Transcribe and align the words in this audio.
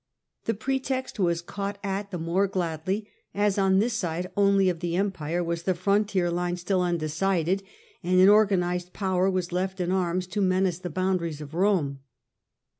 The 0.45 0.55
pre 0.55 0.79
text 0.79 1.19
was 1.19 1.43
caught 1.43 1.77
at 1.83 2.09
the 2.09 2.17
more 2.17 2.47
gladly, 2.47 3.07
as 3.35 3.59
on 3.59 3.77
this 3.77 3.93
side 3.93 4.31
only 4.35 4.67
of 4.67 4.79
the 4.79 4.95
empire 4.95 5.43
was 5.43 5.61
the 5.61 5.75
frontier 5.75 6.31
line 6.31 6.57
still 6.57 6.81
undecided, 6.81 7.61
and 8.01 8.19
an 8.19 8.27
organized 8.27 8.93
power 8.93 9.29
was 9.29 9.51
left 9.51 9.79
in 9.79 9.91
arms 9.91 10.25
to 10.29 10.41
menace 10.41 10.79
the 10.79 10.89
boundaries 10.89 11.39
of 11.39 11.53
Rome. 11.53 11.99